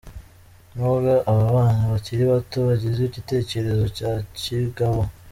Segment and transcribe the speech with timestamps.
[0.75, 5.01] Nubwo aba bana bakiri bato, bagize igitekerezo cya kigabo.